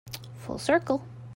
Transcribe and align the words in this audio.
Full 0.41 0.57
circle 0.57 1.05